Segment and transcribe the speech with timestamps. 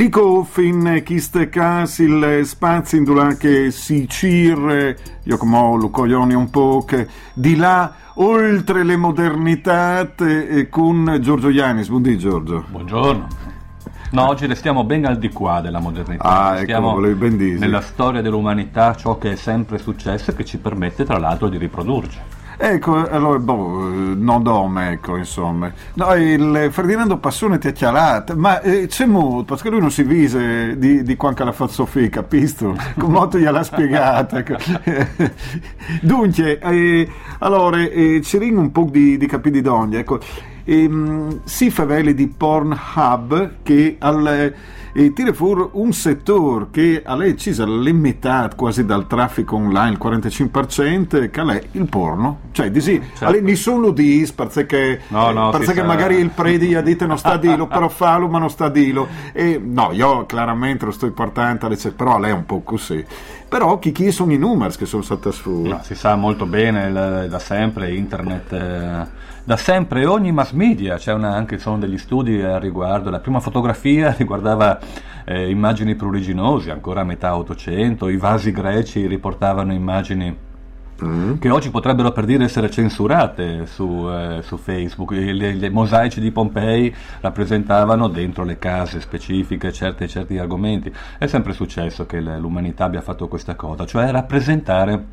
[0.00, 6.86] Lico fin chiste cas il spazio in che si cir, io come Lucoglioni un po'
[6.86, 10.10] che di là oltre le modernità
[10.70, 11.88] con Giorgio Ianis.
[11.88, 12.64] Buondì Giorgio.
[12.70, 13.28] Buongiorno.
[14.12, 16.24] No, oggi restiamo ben al di qua della modernità.
[16.24, 17.58] Ah, ecco, ben dire.
[17.58, 21.58] nella storia dell'umanità ciò che è sempre successo e che ci permette tra l'altro di
[21.58, 22.18] riprodurci.
[22.62, 25.72] Ecco, allora, boh, non dome, ecco, insomma.
[25.94, 30.02] No, il Ferdinando Passone ti ha chiarato, ma eh, c'è molto, perché lui non si
[30.02, 32.76] vise di, di quanto la fa Sofia, capisco?
[32.98, 34.36] Come molto gliel'ha spiegata.
[34.40, 34.56] Ecco.
[36.02, 40.20] Dunque, eh, allora, eh, ci ringo un po' di, di ogni, ecco.
[40.64, 44.54] Ehm, si faveli di Pornhub che al
[44.92, 49.98] e tira fuori un settore che a lei ci limitato quasi dal traffico online, il
[50.02, 52.40] 45%, che è il porno.
[52.52, 53.40] Cioè, di sì, certo.
[53.40, 55.84] ne sono di perché, no, no, perché sa...
[55.84, 59.08] magari il predi ha detto non sta dilo, però fallo, ma non sta dilo.
[59.32, 63.04] E no, io chiaramente lo sto portando, però lei è un po' così.
[63.48, 65.62] Però chi, chi sono i numeri che sono stati su?
[65.62, 68.52] No, si sa molto bene da sempre, internet...
[68.52, 73.20] Eh da sempre ogni mass media, c'è una, anche sono degli studi a riguardo, la
[73.20, 74.78] prima fotografia riguardava
[75.24, 80.48] eh, immagini pruriginose, ancora a metà 800, i vasi greci riportavano immagini
[81.04, 81.38] Mm.
[81.38, 85.12] che oggi potrebbero per dire essere censurate su, eh, su Facebook.
[85.12, 90.92] I mosaici di Pompei rappresentavano dentro le case specifiche certi, certi argomenti.
[91.18, 95.06] È sempre successo che l'umanità abbia fatto questa cosa, cioè rappresentare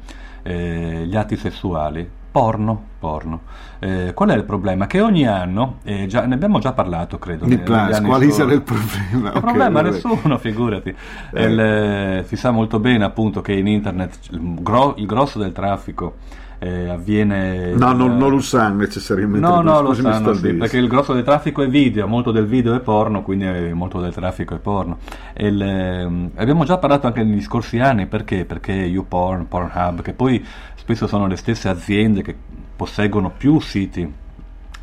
[0.43, 2.07] eh, gli atti sessuali
[2.37, 3.41] Porno, porno.
[3.79, 4.85] Eh, qual è il problema?
[4.85, 7.45] Che ogni anno, eh, già, ne abbiamo già parlato credo.
[7.45, 9.09] Di plus, quale sarà il problema?
[9.11, 9.89] Il okay, problema vabbè.
[9.89, 10.95] nessuno, figurati.
[11.33, 11.43] Eh.
[11.43, 15.51] Il, eh, si sa molto bene appunto che in internet il, gro- il grosso del
[15.51, 16.17] traffico
[16.59, 17.71] eh, avviene...
[17.73, 19.45] No, non, non, lo sanno necessariamente.
[19.45, 22.73] No, no, lo sanno, sì, perché il grosso del traffico è video, molto del video
[22.73, 24.97] è porno, quindi molto del traffico è porno.
[25.35, 28.45] Il, eh, abbiamo già parlato anche negli scorsi anni, perché?
[28.45, 30.43] Perché YouPorn, Pornhub, che poi
[30.75, 32.35] spesso sono le stesse aziende che
[32.75, 34.25] posseggono più siti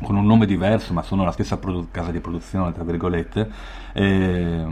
[0.01, 3.49] con un nome diverso, ma sono la stessa produ- casa di produzione, tra virgolette,
[3.93, 4.65] eh,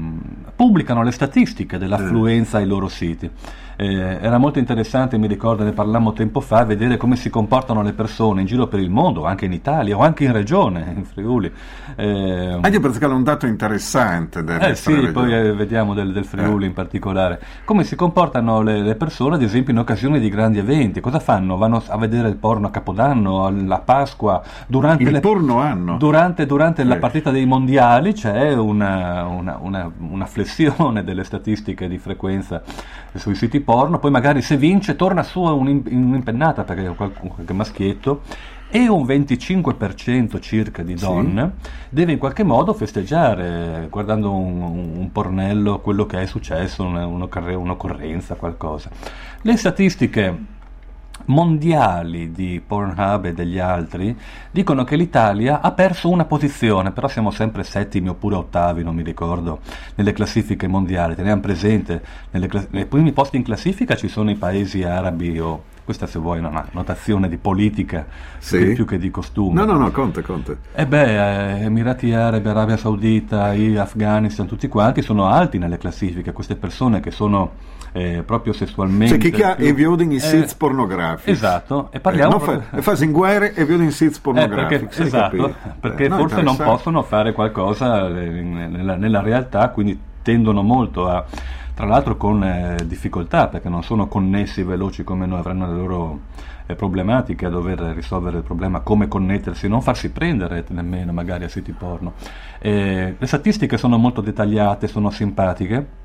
[0.55, 3.29] pubblicano le statistiche dell'affluenza ai loro siti.
[3.83, 7.91] Eh, era molto interessante, mi ricordo, ne parlammo tempo fa, vedere come si comportano le
[7.91, 11.51] persone in giro per il mondo, anche in Italia o anche in regione, in Friuli.
[11.95, 14.43] Eh, anche perché è un dato interessante.
[14.43, 16.67] Del eh sì, poi eh, vediamo del, del Friuli eh.
[16.67, 17.41] in particolare.
[17.65, 21.01] Come si comportano le, le, persone, ad esempio, in occasione di grandi eventi.
[21.01, 21.57] Cosa fanno?
[21.57, 26.97] Vanno a vedere il porno a Capodanno, alla Pasqua, durante, il le, durante, durante la
[26.97, 32.61] partita dei mondiali c'è una, una, una, una flessione delle statistiche di frequenza
[33.15, 38.21] sui siti porno, poi magari se vince torna su un'impennata perché è qualche maschietto
[38.69, 41.69] e un 25% circa di donne sì.
[41.89, 44.61] deve in qualche modo festeggiare guardando un,
[44.97, 48.89] un pornello quello che è successo, un'occorrenza, qualcosa.
[49.41, 50.52] Le statistiche
[51.25, 54.17] mondiali di Pornhub e degli altri
[54.51, 59.03] dicono che l'Italia ha perso una posizione, però siamo sempre settimi oppure ottavi, non mi
[59.03, 59.59] ricordo,
[59.95, 61.15] nelle classifiche mondiali.
[61.15, 66.07] Teniamo presente, nelle, nei primi posti in classifica ci sono i paesi arabi o questa
[66.07, 68.05] se vuoi è una notazione di politica
[68.37, 68.73] sì.
[68.73, 69.53] più che di costume.
[69.53, 70.57] No, no, no, conte, conte.
[70.73, 76.55] E beh, eh, Emirati Arabi, Arabia Saudita, Afghanistan, tutti quanti sono alti nelle classifiche, queste
[76.55, 77.51] persone che sono
[77.91, 79.19] eh, proprio sessualmente.
[79.19, 79.65] Cioè chi ha più...
[79.65, 81.29] e viewing in siti pornografici.
[81.29, 82.41] Esatto, e parliamo...
[82.43, 84.75] Eh, fa, fa in guerre e viewing in siti pornografici.
[84.75, 89.99] Eh, perché, esatto, perché no, forse non possono fare qualcosa eh, nella, nella realtà, quindi
[90.21, 91.25] tendono molto a
[91.73, 96.19] tra l'altro con eh, difficoltà perché non sono connessi veloci come noi avranno le loro
[96.65, 101.49] eh, problematiche a dover risolvere il problema come connettersi, non farsi prendere nemmeno magari a
[101.49, 102.13] siti porno.
[102.59, 106.01] Eh, le statistiche sono molto dettagliate, sono simpatiche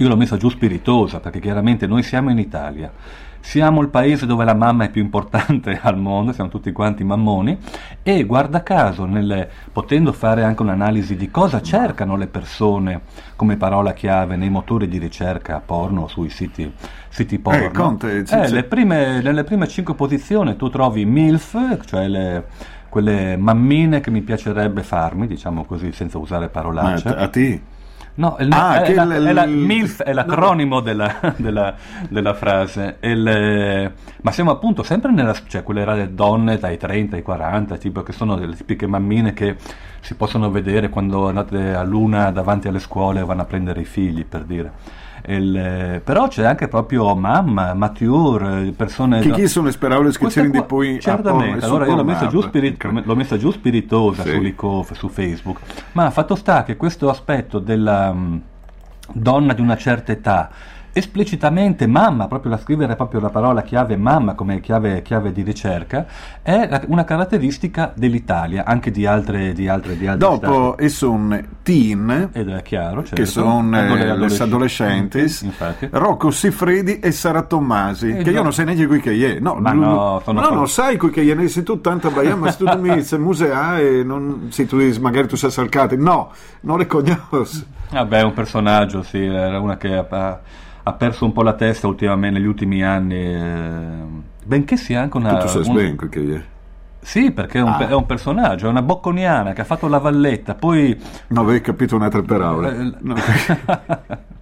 [0.00, 2.92] io l'ho messa giù spiritosa perché chiaramente noi siamo in Italia,
[3.40, 7.56] siamo il paese dove la mamma è più importante al mondo, siamo tutti quanti mammoni
[8.02, 13.00] e guarda caso, nelle, potendo fare anche un'analisi di cosa cercano le persone
[13.36, 16.70] come parola chiave nei motori di ricerca porno sui siti,
[17.08, 21.84] siti eh, porno, eh, Conte, eh, le prime, nelle prime cinque posizioni tu trovi MILF,
[21.84, 22.44] cioè le
[22.88, 27.08] quelle mammine che mi piacerebbe farmi, diciamo così, senza usare parolacce.
[27.08, 27.60] Ma a te?
[28.18, 30.80] No, il, ah, è, la, è la, MILF è l'acronimo no.
[30.80, 31.76] della, della,
[32.08, 32.96] della, frase.
[33.00, 33.92] Il,
[34.22, 35.32] ma siamo appunto sempre nella.
[35.46, 39.54] cioè quelle rare donne dai 30 ai 40, tipo, che sono delle tipiche mammine che
[40.00, 43.84] si possono vedere quando andate a luna davanti alle scuole e vanno a prendere i
[43.84, 44.72] figli, per dire.
[45.30, 49.20] Il, però c'è anche proprio mamma, mature, persone...
[49.20, 50.98] Che chi sono le parole che c'erano poi...
[51.00, 54.30] Certamente, allora io l'ho messa, giù, spirit, l'ho messa giù spiritosa sì.
[54.30, 55.60] su Licof, su Facebook,
[55.92, 58.14] ma fatto sta che questo aspetto della
[59.12, 60.50] donna di una certa età,
[60.98, 66.06] esplicitamente mamma, proprio la scrivere proprio la parola chiave mamma come chiave, chiave di ricerca,
[66.42, 72.30] è una caratteristica dell'Italia, anche di altre di altre, di altre Dopo e sono teen,
[72.32, 73.14] Ed è chiaro, certo.
[73.14, 75.24] che sono eh, le adolescenti,
[75.90, 79.40] Rocco Siffredi e Sara Tommasi, e che io non so neanche qui che è.
[79.40, 82.10] No, ma no, no, no, no, non sai qui che è, ne sei tu tanta
[82.10, 86.32] baia, ma tu mi sei musea e non, sì, tu magari tu sei salcati, no,
[86.60, 87.76] non le conosco.
[87.90, 90.40] Vabbè, è un personaggio, sì, era una che ha,
[90.88, 94.02] ha, perso un po' la testa ultimamente negli ultimi anni, eh,
[94.44, 95.36] benché sia anche una...
[95.36, 95.96] Tu, tu sai un...
[95.96, 96.42] ben che è.
[97.00, 97.88] Sì, perché è un, ah.
[97.88, 101.00] è un, personaggio, è una bocconiana che ha fatto la valletta, poi...
[101.28, 102.70] No, avevi capito un'altra parola.
[102.70, 103.14] Eh, no.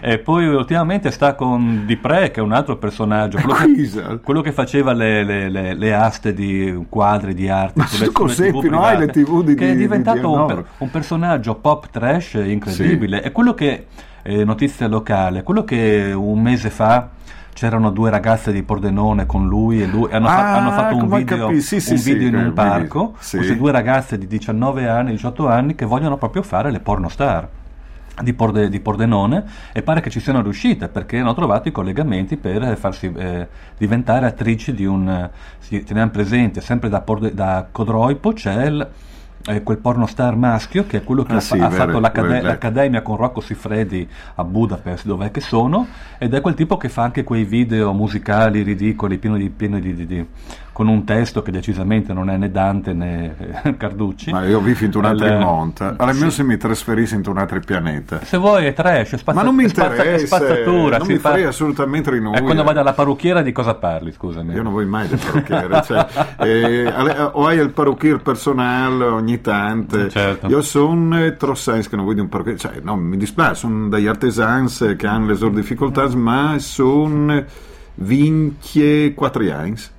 [0.00, 4.52] e poi ultimamente sta con Dipre, che è un altro personaggio, quello, che, quello che,
[4.52, 8.98] faceva le, le, le, le, aste di quadri di arte Ma sulle, TV, no, hai
[8.98, 13.18] le TV di, che è diventato di un, per, un, personaggio pop trash incredibile.
[13.18, 13.24] Sì.
[13.24, 13.86] È quello che,
[14.22, 17.10] eh, notizia locale, quello che un mese fa
[17.54, 21.08] c'erano due ragazze di Pordenone con lui e lui hanno, ah, fa- hanno fatto un
[21.08, 25.48] video, sì, sì, un video in un parco queste due ragazze di 19 anni 18
[25.48, 27.48] anni che vogliono proprio fare le pornostar
[28.22, 32.36] di, Porde, di, Pordenone e pare che ci siano riuscite perché hanno trovato i collegamenti
[32.36, 35.30] per farsi eh, diventare attrici di un
[35.68, 38.88] eh, teniamo presente sempre da, Porde, da Codroipo c'è il
[39.46, 42.40] eh, quel pornostar maschio che è quello che ah, ha, sì, ha vero, fatto l'accade-
[42.40, 45.86] l'accademia con Rocco Siffredi a Budapest, dov'è che sono,
[46.18, 49.94] ed è quel tipo che fa anche quei video musicali ridicoli, pieni di, pieni di,
[49.94, 50.26] di, di
[50.74, 54.32] con un testo che decisamente non è né Dante né eh, Carducci.
[54.32, 55.38] Ma io vi finto un altro Il...
[55.38, 55.94] monte.
[55.96, 56.36] Almeno sì.
[56.36, 58.18] se mi trasferissi in un altro pianeta.
[58.24, 60.98] Se vuoi è trash, è spazza- Ma non mi interessa, spazzatura.
[60.98, 61.50] Non mi farei fa...
[61.50, 62.40] assolutamente rinunziare.
[62.40, 64.52] E quando vai dalla parrucchiera di cosa parli, scusami?
[64.52, 65.82] Io non voglio mai del parrucchiere.
[65.84, 66.06] cioè,
[66.42, 70.08] eh, o hai il parrucchiere personale ogni tanto.
[70.08, 70.48] Certo.
[70.48, 72.58] Io sono Trossens che non voglio un parrucchiere.
[72.58, 77.44] Cioè, no, mi dispiace, sono degli artesans che hanno le loro difficoltà, ma sono
[77.94, 79.92] 24 anni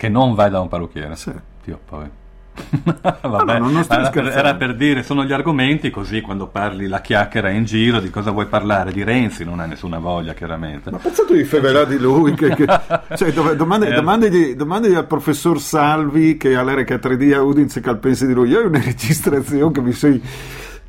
[0.00, 1.14] che non vai da un parrucchiere?
[1.14, 1.30] Sì.
[1.62, 2.08] Dio poi.
[3.20, 7.02] Vabbè, no, no, era, per, era, per, dire, sono gli argomenti, così quando parli la
[7.02, 8.92] chiacchiera in giro, di cosa vuoi parlare?
[8.92, 10.90] Di Renzi non hai nessuna voglia, chiaramente.
[10.90, 12.32] Ma pensato di fevelà di lui?
[12.32, 12.64] Che, che,
[13.14, 13.92] cioè, dove, domandi, eh.
[13.92, 18.48] domandagli, domandagli, al professor Salvi, che all'Erica 3D a Udinese, che pensi di lui.
[18.48, 20.22] Io ho una registrazione che mi sei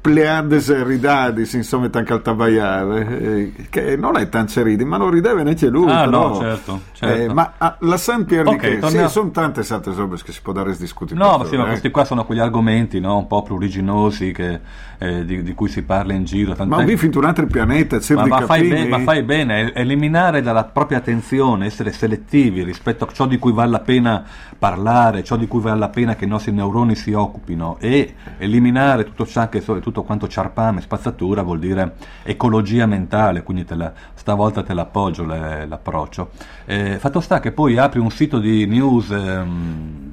[0.02, 5.44] pleades ridadis, insomma, tanto al tabaiare, eh, che non è tanto ridi, ma non rideva
[5.44, 5.92] neanche lui.
[5.92, 6.82] Ah, però, no, certo.
[6.92, 7.22] certo.
[7.22, 8.90] Eh, ma ah, la San Pier okay, di che?
[8.90, 11.20] Sì, sono tante altre robe che si può dare a discutere.
[11.20, 13.18] No, ma sì, ma questi qua sono quegli argomenti, no?
[13.18, 14.60] Un po' pruriginosi che,
[14.98, 16.56] eh, di, di, cui si parla in giro.
[16.66, 20.64] Ma ho finto un altro pianeta, ma, ma, fai be- ma fai bene, eliminare dalla
[20.64, 24.24] propria attenzione, essere selettivi rispetto a ciò di cui vale la pena
[24.58, 29.04] parlare, ciò di cui vale la pena che i nostri neuroni si occupino e eliminare
[29.04, 33.92] tutto ciò che tutto tutto quanto ciarpame, spazzatura vuol dire ecologia mentale, quindi te la,
[34.14, 36.32] stavolta te l'appoggio le, l'approccio.
[36.66, 40.10] Eh, fatto sta che poi apri un sito di news ehm,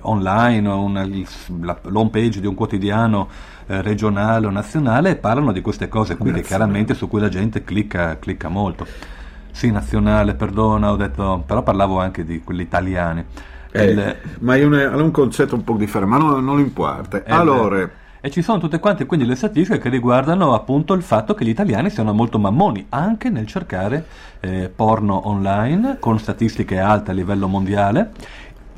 [0.00, 1.06] online, una,
[1.60, 3.28] la, l'home page di un quotidiano
[3.66, 7.28] eh, regionale o nazionale e parlano di queste cose qui che chiaramente su cui la
[7.28, 8.86] gente clicca, clicca molto.
[9.50, 13.24] Sì, nazionale, perdona, ho detto, però parlavo anche di quelli italiani.
[13.70, 17.22] Eh, il, ma è un, è un, concetto un po' differente, ma non, non importa.
[17.26, 21.44] Allora, e ci sono tutte quante quindi le statistiche che riguardano appunto il fatto che
[21.44, 24.06] gli italiani siano molto mammoni anche nel cercare
[24.40, 28.10] eh, porno online con statistiche alte a livello mondiale.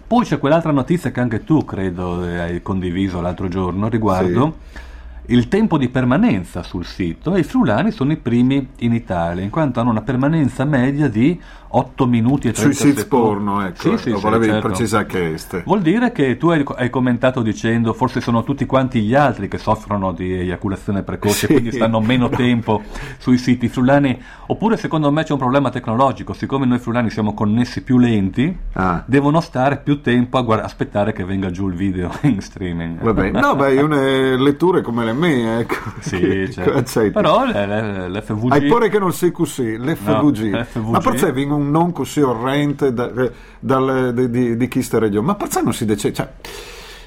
[0.07, 4.89] Poi c'è quell'altra notizia che anche tu credo hai condiviso l'altro giorno riguardo sì
[5.31, 9.51] il tempo di permanenza sul sito e i friulani sono i primi in Italia, in
[9.51, 11.41] quanto hanno una permanenza media di
[11.73, 12.75] 8 minuti e 30 secondi.
[12.75, 14.67] Sui siti porno, ecco, sì, sì, lo sì, volevi certo.
[14.67, 15.63] precisare che este.
[15.65, 19.59] Vuol dire che tu hai, hai, commentato dicendo forse sono tutti quanti gli altri che
[19.59, 21.53] soffrono di eiaculazione precoce, sì.
[21.53, 22.83] quindi stanno meno tempo
[23.19, 27.83] sui siti friulani, oppure secondo me c'è un problema tecnologico, siccome noi friulani siamo connessi
[27.83, 29.05] più lenti, ah.
[29.07, 33.01] devono stare più tempo a guard- aspettare che venga giù il video in streaming.
[33.01, 35.75] Vabbè, no, beh, una letture come le mie, ecco.
[36.01, 37.11] Sì, certo.
[37.11, 38.53] Però l'FVG...
[38.53, 40.51] Hai pure che non sei così, l'FVG.
[40.51, 40.89] No, l'FVG.
[40.89, 44.99] Ma perché vengono un non così orrente da, eh, dal, di, di, di chi sta
[44.99, 45.27] regione.
[45.27, 46.13] Ma non si dice...
[46.13, 46.29] Cioè,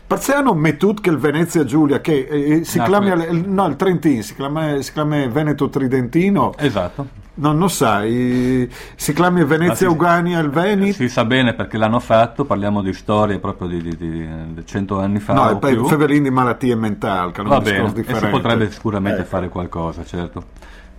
[0.06, 4.22] perché hanno mettut che il Venezia Giulia, che eh, si no, chiama, no, il Trentino,
[4.22, 6.54] si chiama, si chiama Veneto Tridentino.
[6.58, 7.22] Esatto.
[7.36, 10.94] Non lo sai, si chiama Venezia si, Ugania il Veneto.
[10.94, 15.00] Si sa bene perché l'hanno fatto, parliamo di storie proprio di, di, di, di 100
[15.00, 15.34] anni fa.
[15.34, 19.30] No, e poi Fevelin di malattie mentali, che Va bene, e si potrebbe sicuramente ecco.
[19.30, 20.44] fare qualcosa, certo.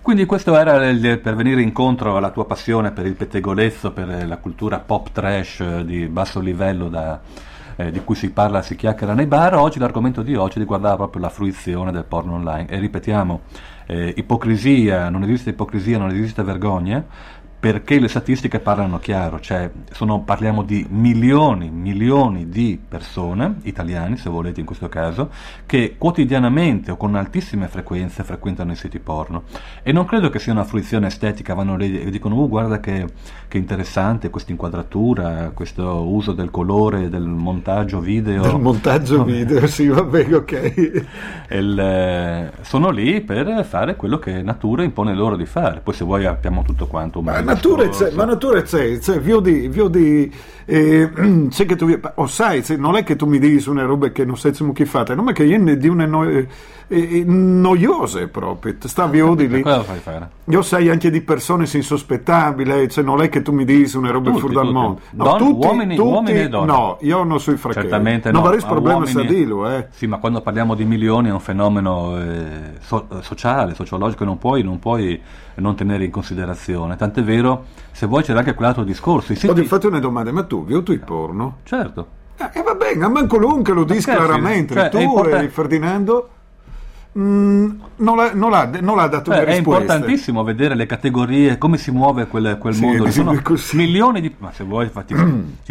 [0.04, 4.36] Quindi questo era il, per venire incontro alla tua passione per il pettegolezzo, per la
[4.36, 7.18] cultura pop trash di basso livello da,
[7.76, 11.22] eh, di cui si parla, si chiacchiera nei bar, oggi l'argomento di oggi riguardava proprio
[11.22, 12.68] la fruizione del porno online.
[12.68, 13.40] E ripetiamo,
[13.86, 17.02] eh, ipocrisia, non esiste ipocrisia, non esiste vergogna,
[17.64, 24.28] perché le statistiche parlano chiaro, cioè sono, parliamo di milioni, milioni di persone, italiani se
[24.28, 25.30] volete in questo caso,
[25.64, 29.44] che quotidianamente o con altissime frequenze frequentano i siti porno
[29.82, 33.06] e non credo che sia una fruizione estetica, vanno lì e dicono uh, guarda che,
[33.48, 38.42] che interessante questa inquadratura, questo uso del colore, del montaggio video.
[38.42, 41.06] Del montaggio video, sì, va bene, ok.
[41.48, 46.26] Il, sono lì per fare quello che natura impone loro di fare, poi se vuoi
[46.26, 47.22] abbiamo tutto quanto.
[47.22, 50.32] Ma natura c'è, ma natura c'è, c'è di, di
[50.66, 51.10] eh,
[51.50, 54.52] che tu, o sai, non è che tu mi dici una roba che non sai
[54.72, 56.46] che fate, non è che io di una no, eh,
[56.88, 59.60] eh, noiose proprio, sta viodi lì.
[59.62, 60.28] Cosa fai fare?
[60.44, 64.32] Io sai anche di persone insospettabili, cioè non è che tu mi dici una roba
[64.34, 65.00] fuori dal mondo.
[65.10, 66.66] No, Don, tutti, uomini, tutti, uomini e donne.
[66.66, 67.88] No, io non so i fratelli.
[67.88, 68.50] Certamente non no.
[68.50, 69.88] Non problema a dirlo, eh.
[69.90, 74.62] Sì, ma quando parliamo di milioni è un fenomeno eh, so, sociale, sociologico, non puoi,
[74.62, 75.20] non puoi
[75.60, 76.96] non tenere in considerazione.
[76.96, 79.32] Tant'è vero, se vuoi c'era anche quell'altro discorso.
[79.32, 79.64] I siti...
[79.64, 81.58] Fate una domanda, ma tu vi il porno?
[81.62, 82.22] Certo.
[82.36, 84.74] E eh, va bene, a manco l'un lo dici chiaramente.
[84.74, 86.28] Cioè, tu e Ferdinando
[87.16, 91.78] Mm, non, l'ha, non, l'ha, non, l'ha, dato Beh, È importantissimo vedere le categorie, come
[91.78, 93.04] si muove quel, quel sì, mondo.
[93.04, 93.76] Ci sono così.
[93.76, 94.34] milioni di.
[94.38, 95.14] Ma se vuoi, infatti.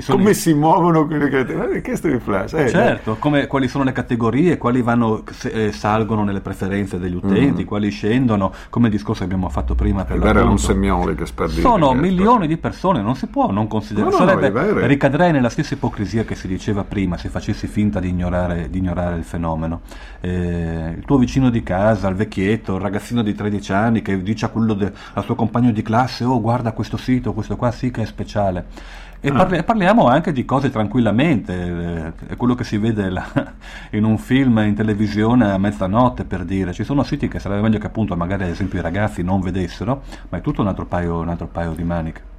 [0.08, 0.34] come i...
[0.34, 1.82] si muovono quelle categorie?
[1.82, 2.54] Questo è flash.
[2.54, 7.16] Eh, certo, come, quali sono le categorie, quali vanno, se, eh, salgono nelle preferenze degli
[7.16, 7.68] utenti, mm.
[7.68, 10.06] quali scendono, come il discorso che abbiamo fatto prima.
[10.06, 11.60] Per era un semiole che spardire.
[11.60, 14.12] Sono milioni di persone, non si può non considerare.
[14.12, 18.08] No, no, Sarebbe, ricadrei nella stessa ipocrisia che si diceva prima se facessi finta di
[18.08, 19.82] ignorare, di ignorare il fenomeno.
[20.22, 24.46] Eh, il tuo vicino di casa, il vecchietto, il ragazzino di 13 anni che dice
[24.46, 27.92] a quello de, al suo compagno di classe, oh guarda questo sito, questo qua sì
[27.92, 28.66] che è speciale.
[29.20, 29.34] E ah.
[29.34, 33.26] parli, parliamo anche di cose tranquillamente, eh, è quello che si vede là,
[33.92, 37.80] in un film in televisione a mezzanotte per dire, ci sono siti che sarebbe meglio
[37.80, 41.20] che appunto magari ad esempio i ragazzi non vedessero, ma è tutto un altro paio,
[41.20, 42.33] un altro paio di maniche.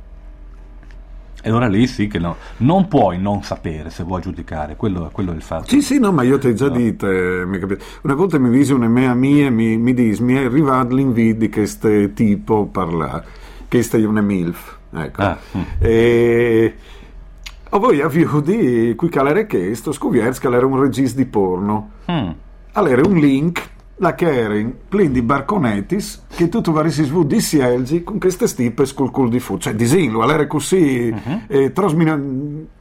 [1.46, 5.32] E allora lì sì che no, non puoi non sapere se vuoi giudicare, quello, quello
[5.32, 5.68] è il fatto.
[5.68, 6.76] Sì, sì, no, ma io ti ho già no.
[6.78, 11.40] detto, una volta mi visi una mia mia mi, mi disse, mi è arrivato l'invito
[11.40, 13.26] di questo tipo parlare,
[13.68, 15.20] che è una MILF, ecco.
[15.20, 15.60] Ah, hm.
[15.80, 16.74] e,
[17.68, 21.90] ho voi avviato di qui che era chiesto, scoviers che era un regista di porno.
[22.10, 22.30] Mm.
[22.72, 28.18] Allora un link la Kering plin di barconetis che tutto varissi svu di sielgi con
[28.18, 31.40] queste stipe scol cul di fu cioè disinlo all'era così uh-huh.
[31.46, 32.20] eh, trasmina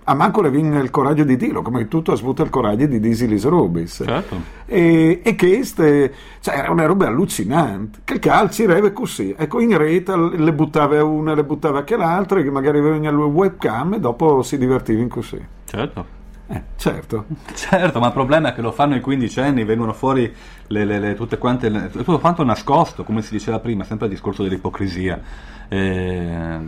[0.05, 2.99] a manco le viene il coraggio di dirlo come tutto ha svuto il coraggio di
[2.99, 4.41] Disilis Rubis certo.
[4.65, 9.77] e, e queste cioè era una roba allucinante che il calci reve così ecco in
[9.77, 14.41] rete le buttava una le buttava anche l'altra che magari aveva il webcam e dopo
[14.41, 16.21] si divertiva in così certo
[16.53, 17.25] eh, certo.
[17.55, 20.31] certo, ma il problema è che lo fanno i quindicenni, vengono fuori
[20.67, 24.13] le, le, le, tutte quante, le, tutto quanto nascosto, come si diceva prima, sempre il
[24.13, 25.19] discorso dell'ipocrisia.
[25.67, 26.59] Eh,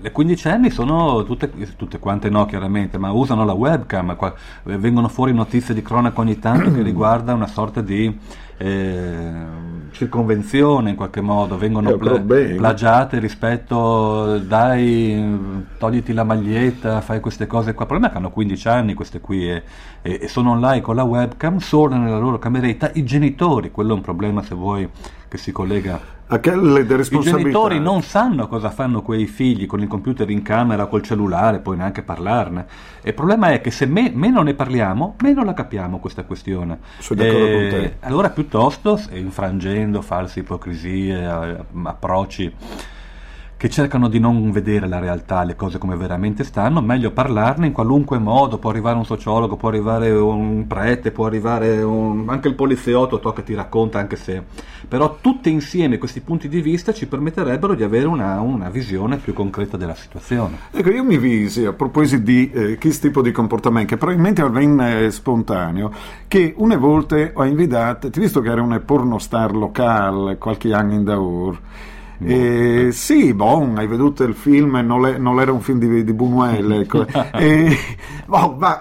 [0.00, 4.32] le quindicenni sono tutte, tutte, quante no chiaramente, ma usano la webcam, qua,
[4.64, 8.16] vengono fuori notizie di cronaca ogni tanto che riguarda una sorta di
[8.58, 9.32] eh,
[9.92, 17.72] circonvenzione in qualche modo, vengono pla- plagiate rispetto dai, togliti la maglietta, fai queste cose
[17.72, 17.82] qua.
[17.82, 19.62] Il problema è che hanno 15 anni queste qui e,
[20.02, 23.94] e, e sono online con la webcam, solo nella loro cameretta, i genitori, quello è
[23.94, 24.88] un problema se vuoi
[25.28, 29.86] che si collega a quelle I genitori non sanno cosa fanno quei figli con il
[29.86, 32.64] computer in camera, col cellulare, poi neanche parlarne.
[33.02, 36.78] E il problema è che se me, meno ne parliamo, meno la capiamo questa questione.
[36.98, 37.96] Sono d'accordo e, con te.
[38.00, 42.54] Allora piuttosto, infrangendo false ipocrisie, approcci
[43.62, 47.72] che cercano di non vedere la realtà, le cose come veramente stanno, meglio parlarne in
[47.72, 52.24] qualunque modo, può arrivare un sociologo, può arrivare un prete, può arrivare un...
[52.26, 54.42] anche il poliziotto, to che ti racconta, anche se...
[54.88, 59.32] Però tutti insieme questi punti di vista ci permetterebbero di avere una, una visione più
[59.32, 60.58] concreta della situazione.
[60.72, 65.08] Ecco, io mi visi a proposito di eh, questo tipo di comportamento, che probabilmente avvenne
[65.12, 65.92] spontaneo,
[66.26, 71.04] che una volta ho invitato, ti visto che era una pornostar locale qualche anno in
[71.04, 71.60] Daur,
[72.26, 76.12] eh, sì, bon, hai veduto il film, non, è, non era un film di, di
[76.12, 77.06] Buñuel, ecco.
[77.38, 77.76] e,
[78.26, 78.80] oh, ma,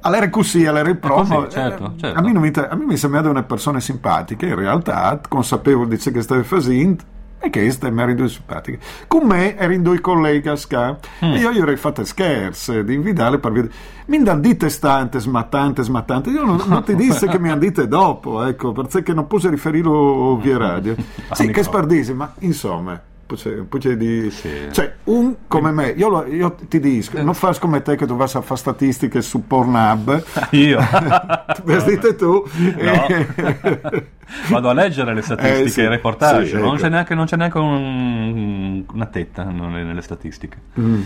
[0.00, 1.42] all'era così, all'era il promo.
[1.42, 2.18] Così, certo, certo.
[2.18, 6.10] A, me mi, a me mi sembrava una persona simpatica, in realtà, consapevole di ciò
[6.10, 8.78] che stava facendo e queste mi erano simpatiche.
[9.06, 11.32] Con me erano due colleghi a Sca mm.
[11.32, 13.72] e io gli avrei fatto scherzi di invitarle per vedere.
[14.06, 16.30] Mi hanno dite stante, smattante, smattante.
[16.30, 20.36] Io non, non ti disse che mi hanno dite dopo, ecco, perché non posso riferirlo
[20.36, 20.94] via radio.
[21.32, 23.00] Sì, che spardisi, ma insomma,
[23.68, 24.30] poi di...
[24.30, 24.68] Sì.
[24.70, 25.90] Cioè, un come me.
[25.90, 29.22] Io, lo, io ti dico, non fai come te che tu vai a fare statistiche
[29.22, 30.24] su Pornhub.
[30.50, 30.80] Io?
[31.64, 32.44] Vestite tu.
[32.78, 33.06] No.
[34.48, 36.76] Vado a leggere le statistiche, eh, sì, i reportage, sì, non, ecco.
[36.76, 40.58] c'è neanche, non, c'è neanche, un, una tetta nelle statistiche.
[40.78, 41.02] Mm.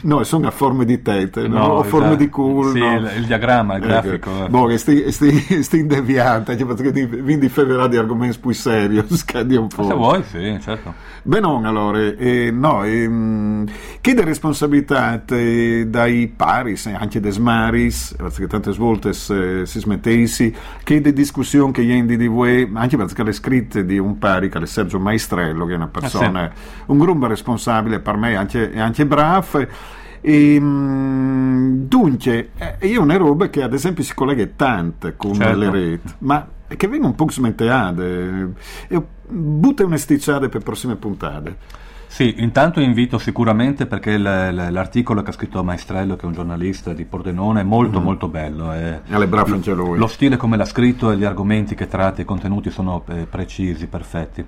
[0.08, 2.70] No, sono a forme di tette, no, o forme di culo.
[2.70, 2.96] Sì, no.
[2.96, 3.88] il, il, diagramma, il ecco.
[3.88, 4.30] grafico.
[4.30, 4.48] Ecco.
[4.48, 7.50] Boh, sti, sti, sti deviante, perché quindi
[7.88, 9.84] di argomenti più seri, scadi un po'.
[9.84, 10.94] Se vuoi, sì, certo.
[11.22, 13.64] Beh, non, allora, eh, no, eh,
[14.00, 20.54] chiede responsabilità eh, dai pari, anche dei smaris, perché tante volte eh, si smettessi,
[20.84, 24.58] chiede discussione che gli indi di voi, anche perché le scritte di un pari, che
[24.58, 26.82] è Sergio Maestrello, che è una persona, ah, sì.
[26.86, 29.66] un gruppo responsabile per me, anche, anche bravo.
[30.20, 35.58] E, ehm, dunque, io una roba che ad esempio si collega tante con certo.
[35.58, 38.52] le reti, ma che vengono un po' smenteate.
[38.88, 41.56] E butta una sticciata per prossime puntate.
[42.08, 47.04] Sì, intanto invito sicuramente perché l'articolo che ha scritto Maestrello, che è un giornalista di
[47.04, 48.02] Pordenone, è molto mm.
[48.02, 48.72] molto bello.
[48.72, 49.98] È, Alle brave anche lui.
[49.98, 53.86] Lo stile come l'ha scritto e gli argomenti che tratta, i contenuti sono eh, precisi,
[53.86, 54.44] perfetti.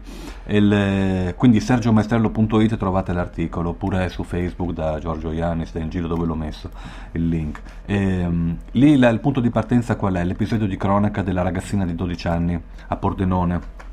[0.47, 6.25] Il, quindi sergiomaestrello.it trovate l'articolo, oppure su Facebook da Giorgio Iannis, da in giro dove
[6.25, 6.71] l'ho messo
[7.13, 7.61] il link.
[7.85, 10.25] E, um, lì la, il punto di partenza qual è?
[10.25, 13.89] L'episodio di cronaca della ragazzina di 12 anni a Pordenone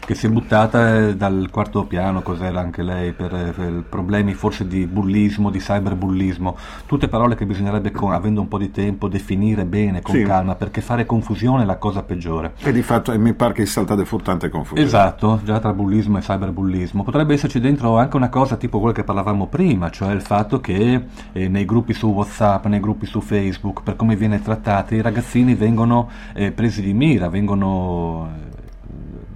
[0.00, 4.34] che si è buttata eh, dal quarto piano, cos'era anche lei, per, eh, per problemi
[4.34, 9.08] forse di bullismo, di cyberbullismo, tutte parole che bisognerebbe, con, avendo un po' di tempo,
[9.08, 10.22] definire bene, con sì.
[10.22, 12.54] calma, perché fare confusione è la cosa peggiore.
[12.62, 14.86] E di fatto mi pare che saltate fu tante confusioni.
[14.86, 17.02] Esatto, già tra bullismo e cyberbullismo.
[17.02, 21.04] Potrebbe esserci dentro anche una cosa tipo quello che parlavamo prima, cioè il fatto che
[21.32, 25.54] eh, nei gruppi su WhatsApp, nei gruppi su Facebook, per come viene trattata, i ragazzini
[25.54, 28.44] vengono eh, presi di mira, vengono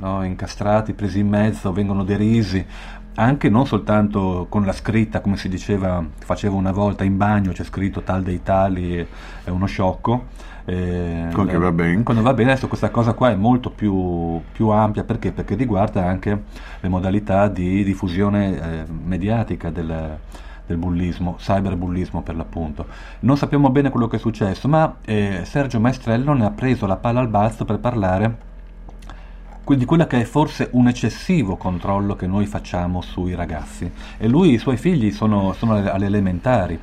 [0.00, 0.24] no?
[0.24, 2.64] incastrati, presi in mezzo, vengono derisi,
[3.14, 7.64] anche non soltanto con la scritta, come si diceva, faceva una volta in bagno, c'è
[7.64, 9.06] scritto tal dei tali,
[9.44, 10.26] è uno sciocco.
[10.64, 12.02] Eh, quando va bene.
[12.02, 15.32] Quando va bene, adesso questa cosa qua è molto più, più ampia perché?
[15.32, 15.54] perché?
[15.54, 16.44] riguarda anche
[16.80, 20.18] le modalità di diffusione eh, mediatica del,
[20.66, 22.86] del bullismo, cyberbullismo per l'appunto.
[23.20, 26.96] Non sappiamo bene quello che è successo, ma eh, Sergio Maestrello ne ha preso la
[26.96, 28.48] palla al balzo per parlare
[29.64, 33.90] di quello che è forse un eccessivo controllo che noi facciamo sui ragazzi.
[34.18, 36.78] E lui, i suoi figli sono, sono alle elementari.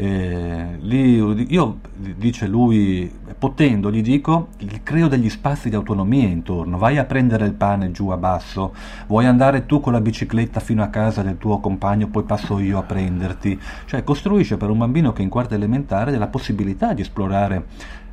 [0.00, 1.16] Eh, lì,
[1.48, 4.50] io, dice lui, potendo, gli dico,
[4.84, 8.72] creo degli spazi di autonomia intorno, vai a prendere il pane giù a basso,
[9.08, 12.78] vuoi andare tu con la bicicletta fino a casa del tuo compagno, poi passo io
[12.78, 13.58] a prenderti.
[13.86, 17.64] Cioè costruisce per un bambino che in quarta elementare della possibilità di esplorare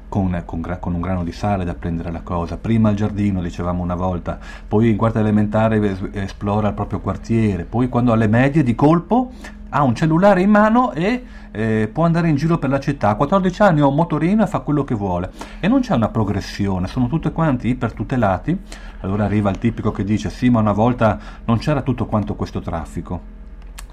[0.08, 2.58] con, con, con, un grano di sale da prendere la cosa.
[2.58, 7.90] Prima al giardino, dicevamo una volta, poi in quarta elementare esplora il proprio quartiere, poi
[7.90, 9.32] quando alle medie di colpo
[9.70, 13.10] ha un cellulare in mano e eh, può andare in giro per la città.
[13.10, 15.32] A 14 anni ha un motorino e fa quello che vuole.
[15.60, 18.58] E non c'è una progressione, sono tutti quanti ipertutelati.
[19.02, 22.62] Allora arriva il tipico che dice sì, ma una volta non c'era tutto quanto questo
[22.62, 23.35] traffico.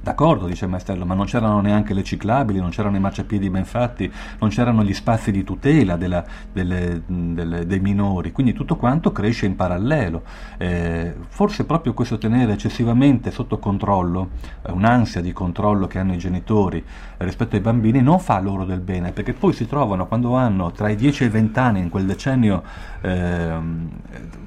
[0.03, 3.65] D'accordo, dice il Maestello, ma non c'erano neanche le ciclabili, non c'erano i marciapiedi ben
[3.65, 9.13] fatti, non c'erano gli spazi di tutela della, delle, delle, dei minori, quindi tutto quanto
[9.13, 10.23] cresce in parallelo.
[10.59, 14.31] Eh, forse proprio questo tenere eccessivamente sotto controllo,
[14.67, 16.85] eh, un'ansia di controllo che hanno i genitori
[17.19, 20.89] rispetto ai bambini, non fa loro del bene, perché poi si trovano quando hanno tra
[20.89, 22.65] i 10 e i 20 anni, in quel decennio
[23.03, 23.57] eh,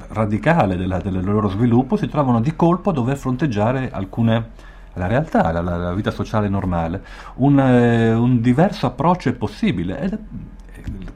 [0.09, 5.51] radicale della, del loro sviluppo, si trovano di colpo a dover fronteggiare alcune la realtà,
[5.51, 7.03] la, la, vita sociale normale.
[7.35, 10.17] Un, eh, un diverso approccio è possibile ed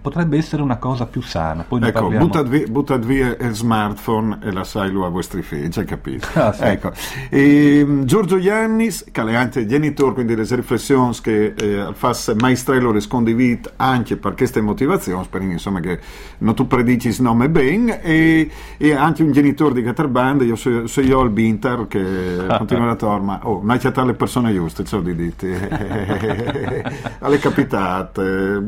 [0.02, 1.64] potrebbe essere una cosa più sana.
[1.68, 2.26] Poi ecco, parliamo...
[2.26, 6.28] buttate via, buttat via, il smartphone e lascialo a vostri figli, hai capito?
[6.40, 6.64] Ah, sì.
[6.64, 6.92] ecco.
[7.30, 12.92] e, um, Giorgio Iannis, che è anche genitore, quindi le riflessioni che eh, fa maestrello
[12.92, 16.00] le scondivit anche per queste motivazioni, speriamo insomma che
[16.40, 20.88] non tu predici il nome ben, e, e, anche un genitore di Caterband, io sono
[20.88, 25.02] so io il Binter che continua a torma, oh, mai c'è le persone giuste, ciao
[25.02, 26.84] di dite,
[27.20, 28.62] alle capitate.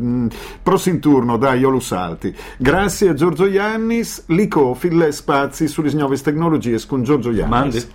[0.82, 2.36] Mm, prossimo turno, dai, io lo salti.
[2.58, 7.50] Grazie a Giorgio Iannis, Lico, Fille Spazi sulle nuove tecnologie con Giorgio Iannis.
[7.50, 7.86] Mandi.